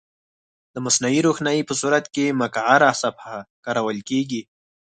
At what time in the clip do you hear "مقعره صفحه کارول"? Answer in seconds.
2.41-3.97